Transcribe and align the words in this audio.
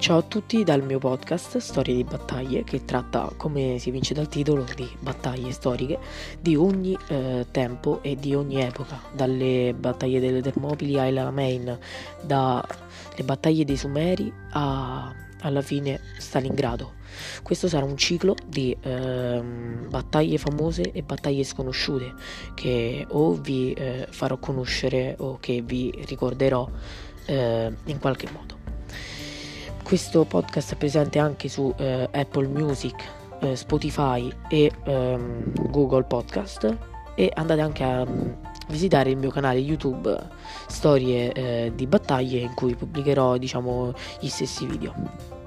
Ciao 0.00 0.16
a 0.16 0.22
tutti 0.22 0.64
dal 0.64 0.82
mio 0.82 0.98
podcast 0.98 1.58
Storie 1.58 1.94
di 1.94 2.04
battaglie 2.04 2.64
che 2.64 2.86
tratta, 2.86 3.30
come 3.36 3.76
si 3.78 3.90
vince 3.90 4.14
dal 4.14 4.28
titolo, 4.28 4.64
di 4.74 4.88
battaglie 4.98 5.52
storiche 5.52 5.98
di 6.40 6.56
ogni 6.56 6.96
eh, 7.08 7.46
tempo 7.50 8.02
e 8.02 8.16
di 8.16 8.34
ogni 8.34 8.62
epoca, 8.62 8.98
dalle 9.12 9.74
battaglie 9.78 10.18
delle 10.18 10.40
Termopili 10.40 10.98
ai 10.98 11.10
Alamein, 11.10 11.78
dalle 12.22 12.64
battaglie 13.22 13.66
dei 13.66 13.76
Sumeri 13.76 14.32
a, 14.52 15.14
alla 15.42 15.60
fine 15.60 16.00
Stalingrado. 16.16 16.94
Questo 17.42 17.68
sarà 17.68 17.84
un 17.84 17.98
ciclo 17.98 18.34
di 18.46 18.74
eh, 18.80 19.42
battaglie 19.86 20.38
famose 20.38 20.92
e 20.92 21.02
battaglie 21.02 21.44
sconosciute 21.44 22.14
che 22.54 23.04
o 23.06 23.34
vi 23.34 23.74
eh, 23.74 24.06
farò 24.08 24.38
conoscere 24.38 25.14
o 25.18 25.36
che 25.38 25.60
vi 25.60 25.92
ricorderò 26.06 26.66
eh, 27.26 27.70
in 27.84 27.98
qualche 27.98 28.30
modo. 28.32 28.59
Questo 29.90 30.24
podcast 30.24 30.74
è 30.74 30.76
presente 30.76 31.18
anche 31.18 31.48
su 31.48 31.74
eh, 31.76 32.08
Apple 32.12 32.46
Music, 32.46 32.94
eh, 33.40 33.56
Spotify 33.56 34.32
e 34.48 34.70
ehm, 34.84 35.68
Google 35.68 36.04
Podcast 36.04 36.78
e 37.16 37.28
andate 37.34 37.60
anche 37.60 37.82
a 37.82 38.02
um, 38.02 38.36
visitare 38.68 39.10
il 39.10 39.16
mio 39.16 39.30
canale 39.30 39.58
YouTube 39.58 40.16
Storie 40.68 41.32
eh, 41.32 41.72
di 41.74 41.88
battaglie 41.88 42.38
in 42.38 42.54
cui 42.54 42.76
pubblicherò 42.76 43.36
diciamo 43.36 43.92
gli 44.20 44.28
stessi 44.28 44.64
video. 44.64 45.39